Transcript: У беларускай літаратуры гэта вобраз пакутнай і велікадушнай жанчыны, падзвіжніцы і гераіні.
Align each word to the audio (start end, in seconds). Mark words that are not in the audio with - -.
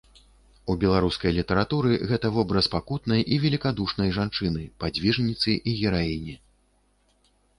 У 0.73 0.75
беларускай 0.83 1.31
літаратуры 1.39 1.91
гэта 2.11 2.31
вобраз 2.37 2.69
пакутнай 2.75 3.21
і 3.35 3.37
велікадушнай 3.45 4.09
жанчыны, 4.17 4.63
падзвіжніцы 4.85 5.51
і 5.73 5.75
гераіні. 5.83 6.35